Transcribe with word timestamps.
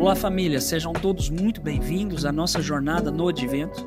Olá, 0.00 0.14
família, 0.14 0.60
sejam 0.60 0.92
todos 0.92 1.28
muito 1.28 1.60
bem-vindos 1.60 2.24
à 2.24 2.32
nossa 2.32 2.62
jornada 2.62 3.10
no 3.10 3.28
Advento, 3.28 3.86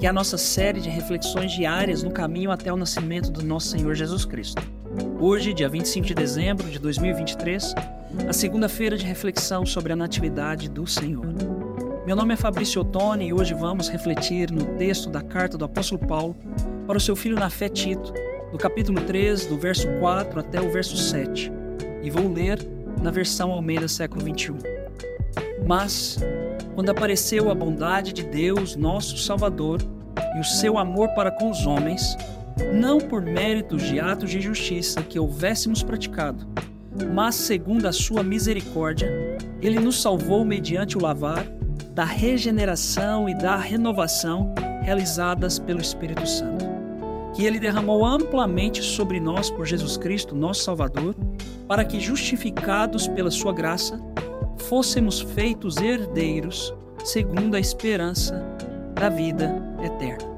que 0.00 0.06
é 0.06 0.08
a 0.08 0.12
nossa 0.12 0.38
série 0.38 0.80
de 0.80 0.88
reflexões 0.88 1.52
diárias 1.52 2.02
no 2.02 2.10
caminho 2.10 2.50
até 2.50 2.72
o 2.72 2.76
nascimento 2.76 3.30
do 3.30 3.44
nosso 3.44 3.68
Senhor 3.68 3.94
Jesus 3.94 4.24
Cristo. 4.24 4.62
Hoje, 5.20 5.52
dia 5.52 5.68
25 5.68 6.06
de 6.06 6.14
dezembro 6.14 6.68
de 6.68 6.78
2023, 6.78 7.74
a 8.26 8.32
segunda-feira 8.32 8.96
de 8.96 9.04
reflexão 9.04 9.66
sobre 9.66 9.92
a 9.92 9.96
Natividade 9.96 10.68
do 10.68 10.86
Senhor. 10.86 11.26
Meu 12.08 12.16
nome 12.16 12.32
é 12.32 12.36
Fabrício 12.38 12.80
Ottoni 12.80 13.26
e 13.26 13.34
hoje 13.34 13.52
vamos 13.52 13.90
refletir 13.90 14.50
no 14.50 14.64
texto 14.78 15.10
da 15.10 15.20
carta 15.20 15.58
do 15.58 15.66
apóstolo 15.66 16.00
Paulo 16.06 16.34
para 16.86 16.96
o 16.96 17.00
seu 17.00 17.14
filho 17.14 17.36
na 17.36 17.50
fé 17.50 17.68
Tito, 17.68 18.14
do 18.50 18.56
capítulo 18.56 18.98
3, 19.02 19.44
do 19.44 19.58
verso 19.58 19.86
4 20.00 20.40
até 20.40 20.58
o 20.58 20.72
verso 20.72 20.96
7, 20.96 21.52
e 22.02 22.08
vou 22.08 22.32
ler 22.32 22.66
na 23.02 23.10
versão 23.10 23.52
Almeida 23.52 23.86
século 23.86 24.24
21. 24.24 24.56
Mas, 25.66 26.18
quando 26.74 26.88
apareceu 26.88 27.50
a 27.50 27.54
bondade 27.54 28.14
de 28.14 28.22
Deus, 28.22 28.74
nosso 28.74 29.18
Salvador, 29.18 29.82
e 30.34 30.40
o 30.40 30.44
seu 30.44 30.78
amor 30.78 31.10
para 31.10 31.30
com 31.30 31.50
os 31.50 31.66
homens, 31.66 32.16
não 32.72 32.96
por 32.96 33.20
méritos 33.20 33.82
de 33.82 34.00
atos 34.00 34.30
de 34.30 34.40
justiça 34.40 35.02
que 35.02 35.18
houvéssemos 35.18 35.82
praticado, 35.82 36.46
mas 37.12 37.34
segundo 37.34 37.84
a 37.84 37.92
sua 37.92 38.22
misericórdia, 38.22 39.12
ele 39.60 39.78
nos 39.78 40.00
salvou 40.00 40.42
mediante 40.42 40.96
o 40.96 41.02
lavar 41.02 41.57
da 41.92 42.04
regeneração 42.04 43.28
e 43.28 43.34
da 43.34 43.56
renovação 43.56 44.54
realizadas 44.82 45.58
pelo 45.58 45.80
Espírito 45.80 46.26
Santo, 46.26 46.64
que 47.34 47.44
ele 47.44 47.58
derramou 47.58 48.04
amplamente 48.04 48.82
sobre 48.82 49.20
nós 49.20 49.50
por 49.50 49.66
Jesus 49.66 49.96
Cristo, 49.96 50.34
nosso 50.34 50.62
Salvador, 50.62 51.14
para 51.66 51.84
que, 51.84 52.00
justificados 52.00 53.06
pela 53.08 53.30
sua 53.30 53.52
graça, 53.52 54.00
fôssemos 54.68 55.20
feitos 55.20 55.76
herdeiros 55.76 56.74
segundo 57.04 57.54
a 57.54 57.60
esperança 57.60 58.42
da 58.94 59.08
vida 59.08 59.54
eterna. 59.82 60.28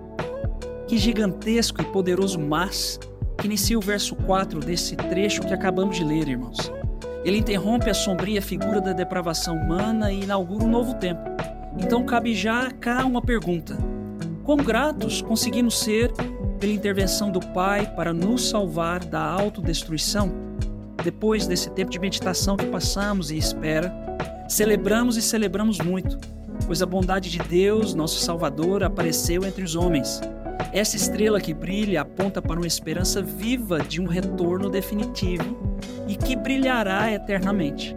Que 0.86 0.98
gigantesco 0.98 1.80
e 1.80 1.84
poderoso 1.84 2.38
mas 2.38 2.98
que 3.38 3.46
inicia 3.46 3.78
o 3.78 3.80
verso 3.80 4.14
4 4.16 4.60
desse 4.60 4.96
trecho 4.96 5.42
que 5.42 5.54
acabamos 5.54 5.96
de 5.96 6.04
ler, 6.04 6.28
irmãos. 6.28 6.70
Ele 7.24 7.38
interrompe 7.38 7.90
a 7.90 7.94
sombria 7.94 8.40
figura 8.40 8.80
da 8.80 8.92
depravação 8.92 9.56
humana 9.56 10.12
e 10.12 10.22
inaugura 10.22 10.64
um 10.64 10.70
novo 10.70 10.94
tempo. 10.94 11.20
Então 11.78 12.04
cabe 12.04 12.34
já 12.34 12.70
cá 12.70 13.04
uma 13.04 13.20
pergunta: 13.20 13.76
Quão 14.44 14.56
gratos 14.56 15.20
conseguimos 15.20 15.78
ser 15.78 16.10
pela 16.58 16.72
intervenção 16.72 17.30
do 17.30 17.40
Pai 17.40 17.86
para 17.94 18.12
nos 18.12 18.48
salvar 18.48 19.04
da 19.04 19.22
autodestruição? 19.22 20.32
Depois 21.02 21.46
desse 21.46 21.70
tempo 21.70 21.90
de 21.90 21.98
meditação 21.98 22.56
que 22.56 22.66
passamos 22.66 23.30
e 23.30 23.38
espera, 23.38 23.94
Celebramos 24.50 25.16
e 25.16 25.22
celebramos 25.22 25.78
muito, 25.78 26.18
pois 26.66 26.82
a 26.82 26.86
bondade 26.86 27.30
de 27.30 27.38
Deus, 27.38 27.94
nosso 27.94 28.18
Salvador, 28.18 28.82
apareceu 28.82 29.44
entre 29.44 29.62
os 29.62 29.76
homens. 29.76 30.20
Essa 30.72 30.96
estrela 30.96 31.40
que 31.40 31.54
brilha 31.54 32.00
aponta 32.00 32.42
para 32.42 32.58
uma 32.58 32.66
esperança 32.66 33.22
viva 33.22 33.78
de 33.78 34.00
um 34.00 34.06
retorno 34.06 34.68
definitivo 34.68 35.69
e 36.10 36.16
que 36.16 36.34
brilhará 36.34 37.12
eternamente, 37.12 37.96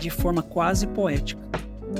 de 0.00 0.08
forma 0.08 0.42
quase 0.42 0.86
poética. 0.86 1.42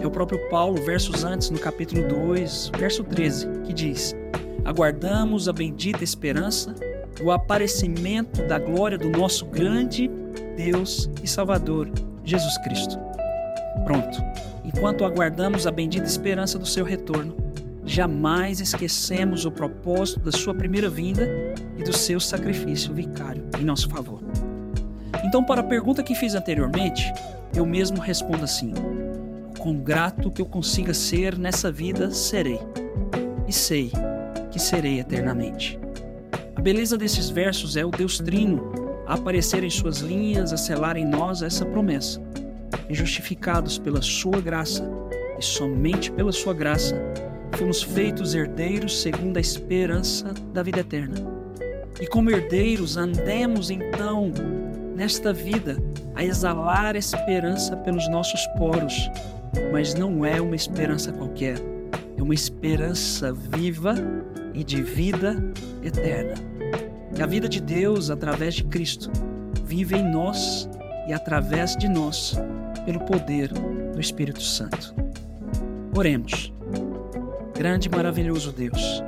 É 0.01 0.07
o 0.07 0.11
próprio 0.11 0.39
Paulo, 0.49 0.83
versos 0.83 1.23
antes, 1.23 1.51
no 1.51 1.59
capítulo 1.59 2.09
2, 2.09 2.73
verso 2.79 3.05
13, 3.05 3.47
que 3.65 3.75
diz: 3.75 4.17
Aguardamos 4.65 5.47
a 5.47 5.53
bendita 5.53 6.03
esperança 6.03 6.75
do 7.21 7.31
aparecimento 7.31 8.43
da 8.49 8.59
glória 8.59 8.97
do 8.97 9.11
nosso 9.11 9.45
grande 9.45 10.11
Deus 10.57 11.11
e 11.23 11.29
Salvador, 11.29 11.91
Jesus 12.25 12.57
Cristo. 12.59 12.99
Pronto. 13.85 14.19
Enquanto 14.65 15.05
aguardamos 15.05 15.67
a 15.67 15.71
bendita 15.71 16.07
esperança 16.07 16.59
do 16.59 16.65
seu 16.65 16.87
retorno, 16.87 17.37
jamais 17.85 18.61
esquecemos 18.61 19.45
o 19.45 19.53
propósito 19.53 20.21
da 20.21 20.33
sua 20.33 20.55
primeira 20.55 20.89
vinda 20.89 21.29
e 21.77 21.83
do 21.83 21.93
seu 21.93 22.19
sacrifício 22.19 22.95
vicário 22.95 23.45
em 23.61 23.65
nosso 23.65 23.91
favor. 23.91 24.24
Então, 25.25 25.43
para 25.43 25.63
a 25.63 25.65
pergunta 25.65 26.03
que 26.03 26.15
fiz 26.15 26.35
anteriormente, 26.35 27.11
eu 27.57 27.65
mesmo 27.65 27.99
respondo 27.99 28.45
assim: 28.45 28.75
com 29.59 29.79
grato 29.79 30.31
que 30.31 30.43
eu 30.43 30.47
consiga 30.47 30.93
ser 30.93 31.39
nessa 31.39 31.73
vida, 31.73 32.11
serei. 32.11 32.61
E 33.49 33.53
sei 33.53 33.91
que 34.51 34.59
serei 34.61 35.01
eternamente. 35.01 35.81
A 36.55 36.61
beleza 36.61 36.99
desses 36.99 37.31
versos 37.31 37.77
é 37.77 37.85
o 37.85 37.91
Deus 37.91 38.19
Trino 38.19 38.71
a 39.07 39.15
aparecer 39.15 39.65
em 39.65 39.71
suas 39.71 39.99
linhas, 39.99 40.53
a 40.53 40.57
selar 40.57 40.97
em 40.97 41.07
nós 41.07 41.43
essa 41.43 41.65
promessa 41.65 42.23
e 42.89 42.95
justificados 42.95 43.79
pela 43.79 44.03
Sua 44.03 44.41
graça, 44.41 44.89
e 45.39 45.43
somente 45.43 46.13
pela 46.13 46.33
Sua 46.33 46.53
graça, 46.53 47.01
fomos 47.53 47.83
feitos 47.83 48.35
herdeiros 48.35 49.01
segundo 49.01 49.37
a 49.37 49.41
esperança 49.41 50.33
da 50.53 50.63
vida 50.63 50.81
eterna. 50.81 51.17
E 52.01 52.07
como 52.07 52.31
herdeiros, 52.31 52.97
andemos 52.97 53.71
então 53.71 54.33
nesta 54.95 55.33
vida 55.33 55.77
a 56.15 56.23
exalar 56.23 56.97
esperança 56.97 57.77
pelos 57.77 58.09
nossos 58.09 58.47
poros, 58.59 59.11
mas 59.73 59.95
não 59.95 60.25
é 60.25 60.41
uma 60.41 60.55
esperança 60.55 61.13
qualquer, 61.13 61.57
é 62.17 62.23
uma 62.23 62.35
esperança 62.35 63.33
viva 63.33 63.95
e 64.55 64.63
de 64.63 64.83
vida 64.83 65.37
eterna. 65.83 66.35
Que 67.15 67.23
a 67.23 67.27
vida 67.27 67.49
de 67.49 67.61
Deus, 67.61 68.11
através 68.11 68.55
de 68.55 68.65
Cristo, 68.65 69.11
vive 69.65 69.97
em 69.97 70.03
nós 70.03 70.69
e 71.09 71.13
através 71.13 71.77
de 71.77 71.89
nós 71.89 72.37
pelo 72.85 73.01
poder 73.01 73.53
do 73.53 74.01
Espírito 74.01 74.43
Santo. 74.43 74.95
Oremos. 75.97 76.53
Grande 77.57 77.89
e 77.89 77.91
maravilhoso 77.91 78.51
Deus, 78.51 79.03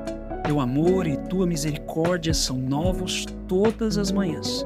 teu 0.45 0.61
amor 0.61 1.07
e 1.07 1.17
tua 1.17 1.47
misericórdia 1.47 2.33
são 2.33 2.57
novos 2.57 3.27
todas 3.49 3.99
as 3.99 4.13
manhãs. 4.13 4.65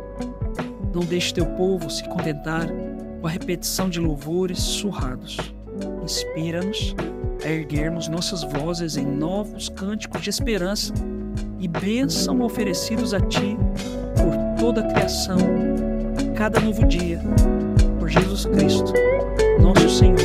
Não 0.95 1.03
deixe 1.03 1.35
teu 1.35 1.47
povo 1.47 1.89
se 1.89 2.05
contentar 2.05 2.67
com 3.21 3.27
a 3.27 3.31
repetição 3.31 3.89
de 3.89 4.01
louvores 4.01 4.59
surrados. 4.59 5.39
Inspira-nos 6.03 6.95
a 7.45 7.49
erguermos 7.49 8.09
nossas 8.09 8.43
vozes 8.43 8.97
em 8.97 9.07
novos 9.07 9.69
cânticos 9.69 10.23
de 10.23 10.31
esperança 10.31 10.93
e 11.59 11.69
bênção 11.69 12.43
oferecidos 12.43 13.15
a 13.15 13.21
Ti 13.21 13.57
por 14.17 14.61
toda 14.61 14.81
a 14.81 14.93
criação, 14.93 15.39
cada 16.37 16.61
novo 16.61 16.87
dia 16.87 17.21
Jesus 18.11 18.45
Cristo, 18.47 18.93
nosso 19.61 19.89
Senhor. 19.89 20.19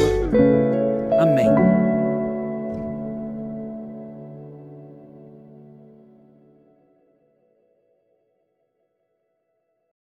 Amém. 1.19 1.94